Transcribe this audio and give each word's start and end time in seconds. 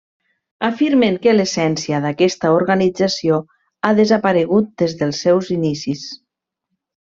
Afirmen 0.69 1.19
que 1.25 1.35
l'essència 1.35 1.99
d'aquesta 2.07 2.51
organització 2.61 3.37
ha 3.91 3.95
desaparegut 4.03 4.75
des 4.85 4.99
dels 5.05 5.23
seus 5.29 5.55
inicis. 5.61 6.11